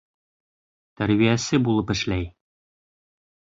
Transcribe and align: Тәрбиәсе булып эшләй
Тәрбиәсе 1.01 1.61
булып 1.69 1.95
эшләй 1.97 2.27